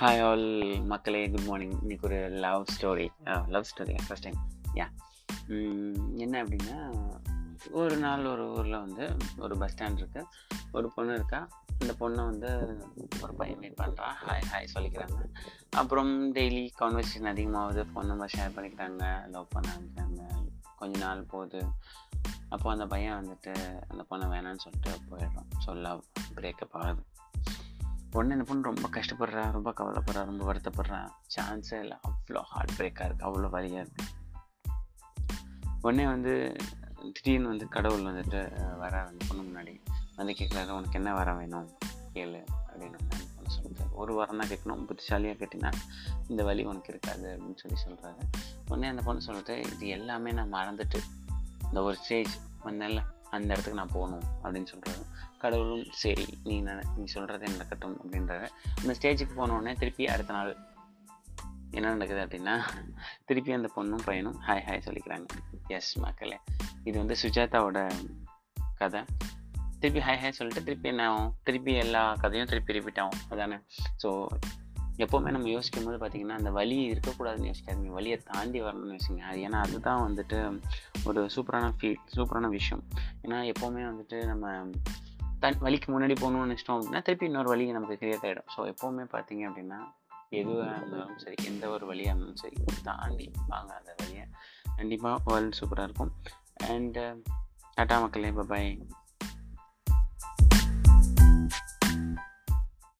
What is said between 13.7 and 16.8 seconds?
பண்ணுறா hi hi சொல்லிக்கிறாங்க. அப்புறம் டெய்லி